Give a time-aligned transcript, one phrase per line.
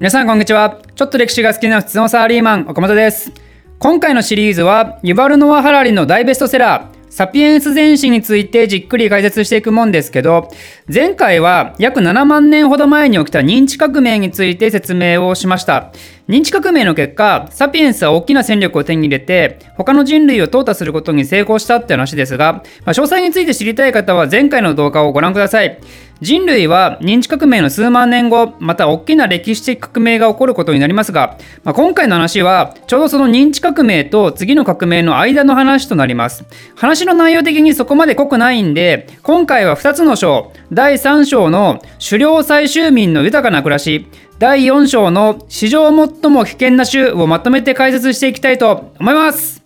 [0.00, 0.80] 皆さんこんにちは。
[0.94, 3.32] ちょっと歴史が好きな普通のサラリーマン岡本です。
[3.80, 10.50] 今回のシリーズはユバルノア・ハラリの大ベストセラーサピエンス全史についてじっくり解説していくもんですけど
[10.92, 15.92] 前回は約7万年ほど前に起きた認知革命について説明をしました。
[16.28, 25.80] 認知革命の結果サピエンスは大きな戦力を手に入れて他の人類を淘汰することに成功したって話ですが、まあ、詳細について知りたい方は前回の動画をご覧ください。
[26.20, 36.44] 人類は認知革命の数万年後また大きな歴史的革命が起こることになりますが、まあ、今回の話はちょうどその認知革命と次の革命の間の話となります。
[36.74, 44.06] 話の内容的にそこまで濃くないんで今回は2つの章第3章の狩猟採集民の豊かな暮らし
[44.38, 49.57] 第4章の史上最も危険な種をまとめて解説していきたいと思います。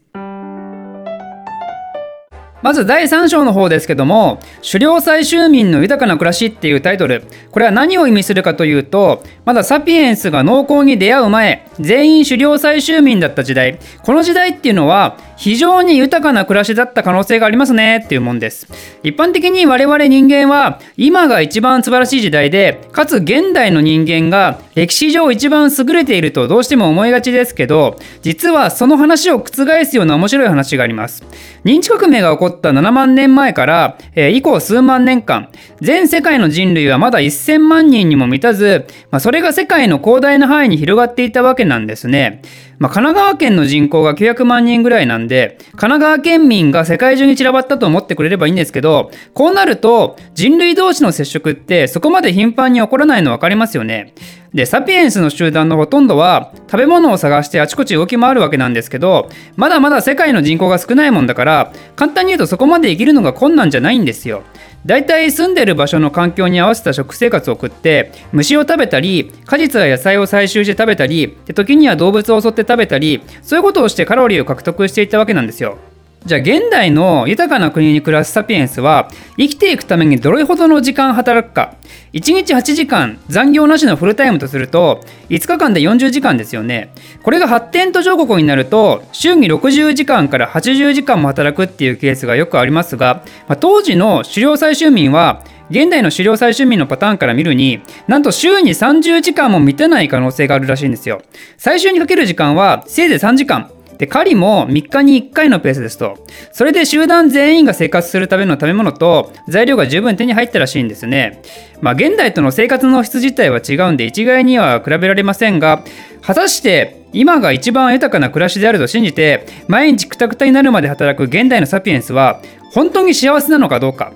[2.63, 4.39] まず第3章の方ですけども
[4.71, 7.25] 狩猟採集民の豊かな暮らしっていうタイトル。
[7.51, 13.79] これは何を意味するかというとまだサピエンスが農耕に出会う前全員狩猟採集民だった時代。
[14.03, 18.69] この時代っていうのは非常に豊かな暮らしだった可能性がありますねっていうもんです。
[19.03, 31.25] 一般的に我々人間は今が一番素晴らしい時代でかつ現代の人間が歴史上一番優れているとどうしても思いがちですけど実はその話を覆すような面白い話があります。
[31.65, 35.49] 認知革命が起こった7万年前から、えー、以降数万年間
[35.81, 42.43] 全世界の人類はまだ1000万人にも満たず、まあ、それが世界の広大な範囲に広がっていたわけなんですね。
[42.83, 54.15] まあ、神奈川県の人口が900万人ぐらいなんで、神奈川県民が世界中に散らばったと思ってくれればいいんですけど、こうなると人類同士の接触ってそこまで頻繁に起こらないの分かりますよね。
[54.55, 64.43] で、サピエンスの集団のほとんどは食べ物を探してあちこち動き回るわけなんですけど、まだまだ世界の人口が少ないもんだから、簡単に言うとそこまで生きるのが困難じゃないんですよ。
[64.85, 75.79] 大体住んでる場所の環境に合わせた食生活を送って虫を食べたり果実や野菜を採集して食べたり時には動物を襲って食べたりそういうことをしてカロリーを獲得していったわけなんですよ。
[76.25, 81.75] じゃあ現代の豊かな国に暮らすサピエンスは生きていくためにどれほどの時間働くか。
[82.13, 85.01] 1日8時間残業なしのフルタイムとすると
[85.31, 86.93] 5日間で40時間ですよね。
[87.23, 101.23] これが発展途上国になると週に60時間から80時間も働くっていうケースがよくありますが、まあ、当時の狩猟採集民は現代の狩猟採集民のパターンから見るになんと週に30時間も満たない可能性があるらしいんですよ。
[101.57, 103.71] 採集にかける時間はせいぜい3時間。
[103.99, 106.19] で狩りも3日に1回のペースですと。
[106.53, 111.43] それで集団全員が生活するための食べ物と材料が十分手に入ったらしいんですね。
[111.81, 115.83] まあ現代との生活の質自体は違うんで一概には比べられませんが
[116.21, 122.41] 果たして今が一番豊かな暮らしであると信じて毎日クタクタになるまで働く現代のサピエンスは
[122.75, 124.13] 本当に幸せなのかどうか。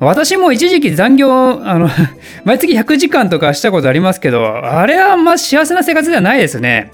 [0.00, 1.88] 私も一時期残業あの
[2.44, 6.90] 毎月100時間とかしたことありますけどあれはあんま幸せな生活ではないですね。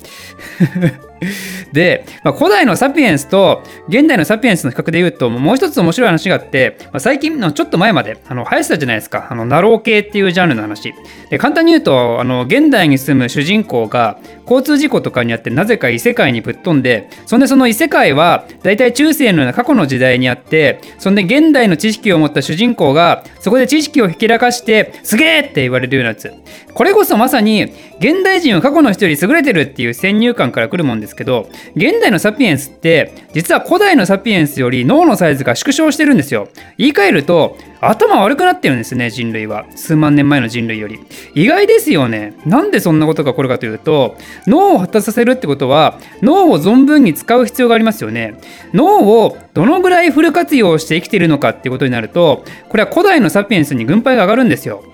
[1.73, 9.27] で、まあ、古代のサピエンスと現代のサピエンスの比較で言うともう一つ面白い話があって、まあ、最近のちょっと前まであの流行ってたじゃないですか。
[9.31, 10.95] あのナロー系っていうジャンルの話。
[11.31, 26.31] で簡単に言うとあの現代に住む主人公が交通事故とかにあってなぜか異世界にぶっ飛んでそんでその異世界は大体中世のような過去の時代にあってそんで現代の知識を持った主人公がそこで知識をひけらかしてすげえって言われるようなやつ。
[26.75, 27.65] これこそまさに
[27.99, 36.49] 現代人は過去の人より優れてるっていう先入観から来るもんですけど現代のサピエンスって実は古代のサピエンスより脳のサイズが縮小してるんですよ。
[36.79, 39.67] 言い換えると頭悪くなってるんですね人類は。
[39.75, 41.01] 数万年前の人類より。
[41.35, 42.35] 意外ですよね。
[42.47, 44.17] なんでそんなことが起こるかというと
[44.47, 48.41] 脳を発達させるってことは脳を存分に使う必要がありますよね。
[48.73, 54.85] 脳をどのぐらいフル活用して生きているのかってことになるとこれは古代のサピエンスに軍配が上がるんですよ。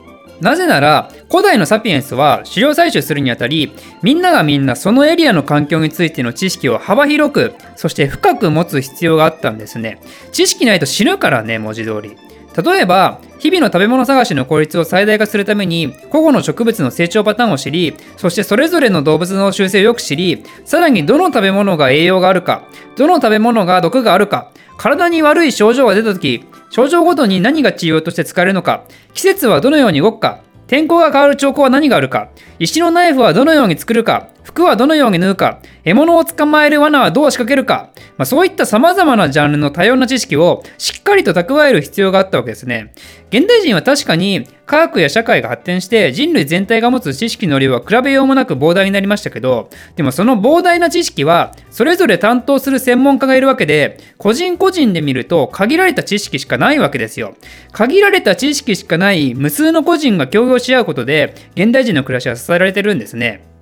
[0.40, 10.00] なぜなら古代のサピエンスは狩猟採取するにあたりみんながみんなそのエリアの環境についての知識を幅広くそして深く持つ必要があったんですね。
[10.32, 12.16] 知識ないと死ぬからね文字通り。
[12.56, 22.66] 例えば日々の食べ物探しの効率を最大化するために個々の植物の成長パターンを知りそしてそれぞれの動物の習性をよく知りさらにどの食べ物が栄養があるか
[22.96, 26.46] どの食べ物が毒があるか体に悪い症状が出た時
[26.76, 28.84] 症状ごとに何が治療として使えるのか
[29.14, 32.28] 季節はどのように動くか天候が変わる兆候は何があるか
[32.58, 42.92] 石のナイフはどのように作るか服はどのように縫うか獲物を捕まえる罠はどう仕掛けるか、まあ、そういった様々なジャンルの多様な知識をしっかりと蓄える必要があったわけですね。
[43.30, 57.36] 現代人は確かに科学や社会が発展して人類全体が持つ知識の量は比べようもなく膨大になりましたけどでもその膨大な知識はそれぞれ担当する専門家がいるわけで個人個人で見ると限られた知識しかないわけですよ。
[57.70, 63.55] 限られた知識しかない無数の個人が協業し合うことで現代人の暮らしは支えられてるんですね。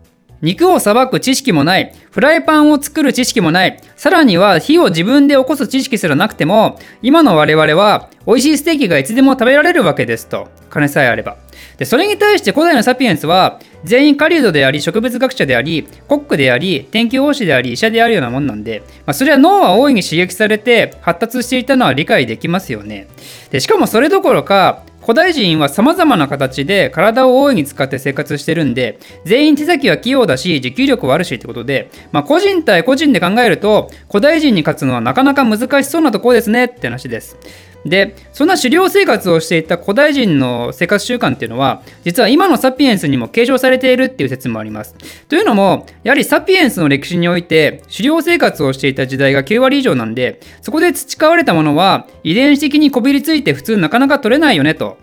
[0.44, 1.94] 肉をさばく知識もない。
[2.10, 3.80] フライパンを作る知識もない。
[3.96, 10.48] さらには火を自分で起こす知識すらなくても今の我々は美味しいステーキがいつでも食べられるわけですと。
[10.68, 11.38] 金さえあれば。
[11.78, 23.08] でそれに対して古代のサピエンスは全員狩人であり植物学者でありコックであり天気予報士であり医者であるようなもんなんで、まあ、それは脳は大いに刺激されて発達していたのは理解できますよね。
[23.50, 37.36] でしかもそれどころか古代人は様々な形で体を大いに使って生活してるんで、全員手先は器用だし、持久力はあるしってことで、まあ、個人対個人で考えると、古代人に勝つのはなかなか難しそうなところですねって話です。
[37.84, 44.94] でそんな狩猟生活をしていた古代人の生活習慣っていうのは実は今のサピエンスにも継承されているっていう説もあります。
[45.28, 54.98] というのもやはりサピエンスの歴史において狩猟生活をしていた時代が9割以上なんでそこで培われたものは遺伝子的にこびりついて普通なかなか取れないよねと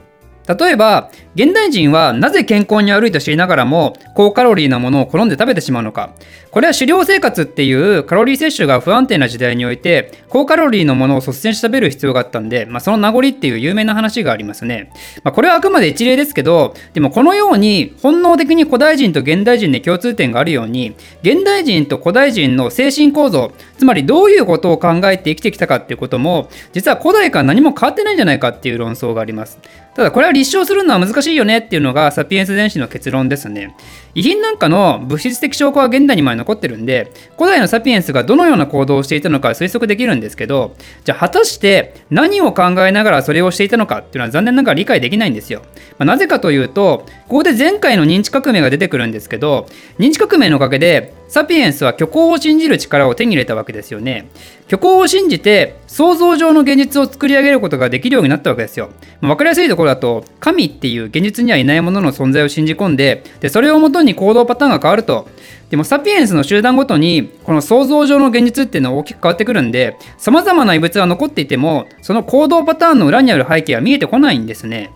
[0.48, 6.14] 例えば現代人はなぜ健康に悪いと知りながらも高カロリーなものを好んで食べてしまうのか。
[6.52, 14.92] これは狩猟生活っていうカロリー摂取が不安定な時代において高カロリーのものを率先して食べる必要があったんで、まあ、その名残っていう有名な話がありますね、
[15.24, 29.58] まあ、これはあくまで一例ですけどでもこのように本能的に古代人と現代人で共通点があるように現代人と古代人の精神構造つまりどういうことを考えて生きてきたかっていうことも実は古代から何も変わってないんじゃないかっていう論争があります。
[29.94, 33.76] ただこれは立証するのは難しいよねっていうのがサピエンス電子の結論ですね。
[34.16, 45.62] 遺品なんかの物質的証拠は現代にまで残ってるんで、古代のサピエンスがどのような行動をしていたのか推測できるんですけど、じゃあ果たして何を考えながらそれをしていたのかっていうのは残念ながら理解できないんですよ。
[45.98, 49.68] まあ、なぜかというと、ここで前回の認知革命が出てくるんですけど、
[50.00, 54.28] 認知革命のおかげでサピエンスは虚構を信じる力を手に入れたわけですよね。
[54.66, 58.89] 虚構を信じて想像上の現実を作り上げることができるようになったわけですよ。
[59.22, 65.30] まあ、分かりやすいところだと、神っていう現実にはいないものの存在を信じ込んで、でそれをもとに行動パターンが変わると。
[65.69, 74.92] でもサピエンスの集団ごとにこの想像上の現実っていうのは大きく変わってくるんで様々な異物は残っていてもその行動パターンの裏にある背景は見えてこないんですね。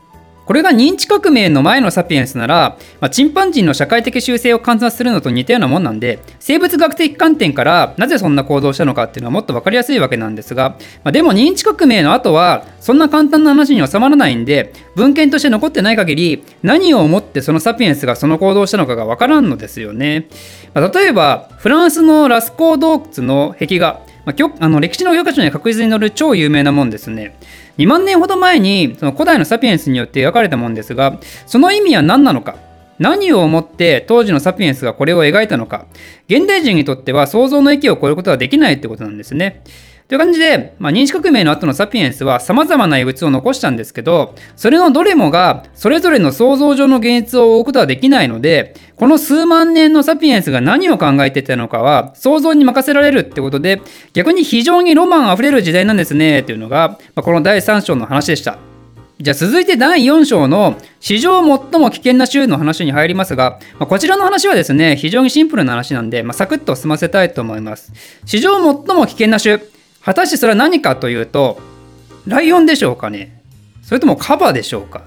[0.46, 20.28] これが認知革命の前のサピエンスなら、まあ、チンパンジーの社会的習性を観察するのと似たようなもんなんで、生物学的観点からなぜそんな行動したのかっていうのはもっと分かりやすいわけなんですが、まあ、でも認知革命の後は、そんな簡単な話に収まらないんで、文献として残ってない限り、何を思ってそのサピエンスがその行動をしたのかが分からんのですよね。
[20.76, 27.38] まあ、例えば、フランスのラスコー洞窟の壁画、まあ、あの歴史の教科書には確実に載る超有名なもんですね。
[27.78, 32.56] 2万年ほど前にその古代のサピエンスによって描かれたもんですがその意味は何なのか
[33.00, 35.86] 何を思って当時のサピエンスがこれを描いたのか
[36.30, 39.62] 現代人にとっては想像の域を超えることはできないってことなんですね。
[40.08, 53.82] という感じで、まあ、認知革命の後のサピエンスは様々な異物を残したんですけど、それのどれもがそれぞれの想像上の現実を追うことはできないので、この数万年のサピエンスが何を考えてたのかは想像に任せられるってことで、
[54.14, 58.60] 逆に非常にロマンあふれる時代なんですね、というのが、まあ、この第3章の話でした。
[59.20, 67.94] じゃあ続いて第4章の史上最も危険な州の話に入りますが、まあ、こちらの話はですね、非常にシンプルな話なんで、まあ、サクッと済ませたいと思います。
[68.26, 69.62] 史上最も危険な州、
[70.06, 71.60] 果たしてそれは何かというと、
[72.28, 73.42] ライオンでしょうかね？
[73.84, 75.02] それともカバでしょうか？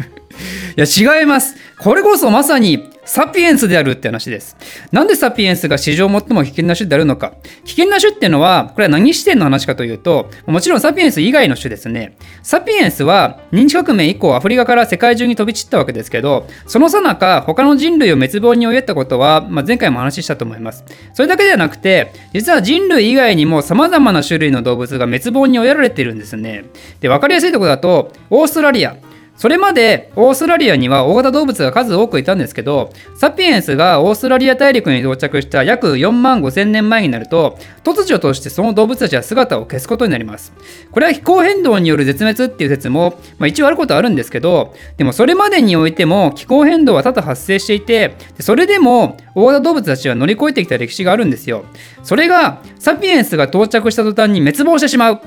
[0.76, 0.84] いや
[1.18, 1.54] 違います。
[1.78, 4.56] これこそまさにサピエンスであるって話です。
[4.92, 7.32] なんでサピエンスが史上最も危険な種であるのか。
[7.64, 12.16] 危険な種っていうのは、これは何視点の話かというと、もちろんサピエンス以外の種ですね。
[12.42, 20.84] サピエンスは認知革命以降アフリカから世界中に飛び散ったわけですけど、そのさなか他の人類を滅亡に追いやったことは、まあ、前回も話したと思います。
[21.14, 26.64] それだけではなくて、実は人類以外にも様々な種類の動物が滅亡に追いやられているんですね。
[27.00, 28.96] で、わかりやすいところだと、オーストラリア。
[29.36, 40.52] それまでオーストラリアには大型動物が数多くいたんですけどサピエンスがオーストラリア大陸に到着した約4万5千年前になると突如としてその動物たちは姿を消すことになります。
[40.90, 51.64] これは気候変動による絶滅っていう説も、まあ、一応あることあるんですけどでもそれまでにおいても気候変動は多々発生していてそれでも大型動物たちは乗り越えてきた歴史があるんですよ。
[52.02, 55.20] それがサピエンスが到着した途端に滅亡してしまう。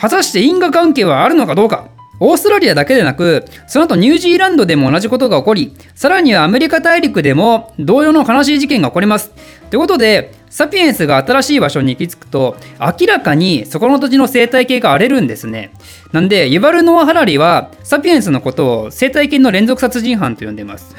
[0.00, 1.93] 果たして因果関係はあるのかどうか。
[2.20, 9.32] オーストラリアだけでなく、その後ニュージーランドでも同じことが起こり、さらにはアメリカ大陸でも同様の悲しい事件が起こります。
[9.70, 15.72] ということで、サピエンスが新しい場所に行き着くと、明らかにそこの土地の生態系が荒れるんですね。
[16.12, 20.94] なんで、ユバル・ノア・ハラリは、サピエンスのことを生態系の連続殺人犯と呼んでます。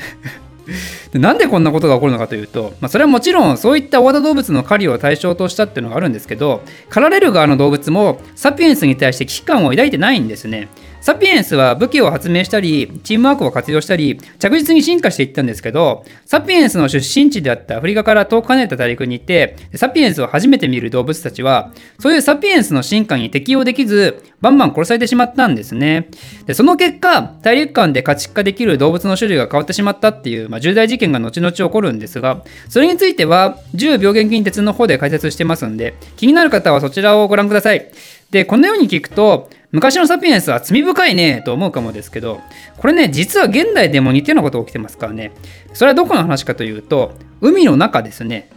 [1.16, 10.68] でなんでこんなことが起こるのかというと、まあ、それはもちろんそういった大型動物の狩りを対象としたっていうのがあるんですけど狩られる側の動物もサピエンスに対して危機感を抱いてないんですね。
[11.06, 26.10] サピエンスは武器を発明したり、チームワークを活用したり、着実に進化していったんですけど、サピエンスの出身地であったアフリカから遠く離れた大陸に行って、サピエンスを初めて見る動物たちは、そういうサピエンスの進化に適応できず、バンバン殺されてしまったんですね。
[26.48, 37.88] でその結果、大陸間で家畜化できる動物の種類が変わってしまったっていう、まあ、重大事件が後々起こるんですが、それについては、10病原菌鉄の方で解説してますんで、気になる方はそちらをご覧ください。
[38.32, 42.40] で、このように聞くと、昔のサピエンスは罪深いねと思うかもですけど、
[42.78, 45.32] これね、実は現代でも似たようなことが起きてますからね。
[45.74, 48.50] それはどこの話かというと、海の中ですね。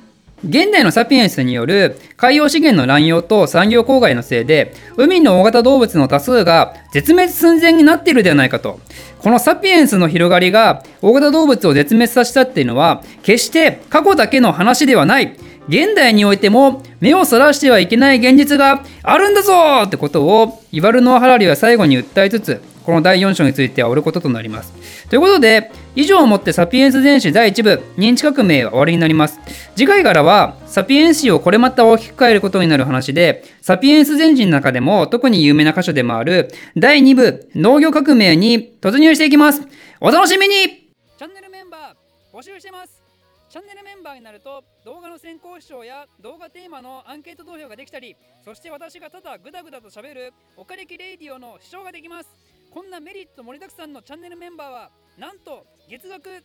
[0.44, 8.80] 現代のサピエンスによる海洋資源の乱用と産業公害のせいで海の大型動物の多数が絶滅寸前になっているではないかと。
[9.18, 15.36] このサピエンスの広がりが大型動物を絶滅させたっていうのは決して過去だけの話ではない。
[15.68, 24.72] 現代においても目をそらしてはいけない現実があるんだぞってことをイバルノア・ハラリは最後に訴えつつこの第4章については終わることとなります。
[25.10, 29.38] ということで以上をもってサピエンス全史第1部認知革命は終わりになります。
[29.76, 39.60] 次回からはサピエンス史をこれまた大きく変えることになる話でサピエンス全史の中でも特に有名な箇所でもある第2部農業革命に突入していきます。
[40.00, 43.02] お楽しみにチャンネルメンバー募集してます
[43.50, 56.42] チャンネルメンバーになると動画の先行視聴や動画テーマのアンケート投票ができたりそして私がただグダグダと喋るおかれきレイディオの視聴ができますこんなメリット盛りだくさんのチャンネルメンバーはなんと月額190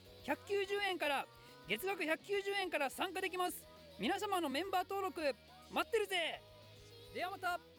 [0.89, 1.25] 円から
[1.68, 2.10] 月額190
[2.62, 3.58] 円から参加できます。
[4.00, 5.22] 皆様のメンバー登録
[5.72, 6.42] 待ってるぜ。
[7.13, 7.73] ではまた。